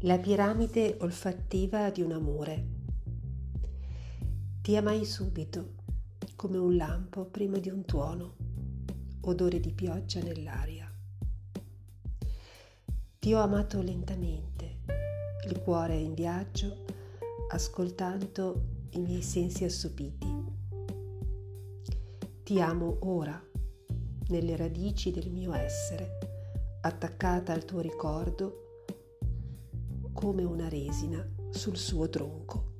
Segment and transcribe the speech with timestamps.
[0.00, 2.66] La piramide olfattiva di un amore.
[4.60, 5.72] Ti amai subito,
[6.36, 8.36] come un lampo prima di un tuono,
[9.22, 10.92] odore di pioggia nell'aria.
[13.18, 14.80] Ti ho amato lentamente,
[15.48, 16.84] il cuore in viaggio,
[17.48, 20.28] ascoltando i miei sensi assopiti.
[22.42, 23.42] Ti amo ora,
[24.28, 26.18] nelle radici del mio essere,
[26.82, 28.64] attaccata al tuo ricordo
[30.16, 32.75] come una resina sul suo tronco.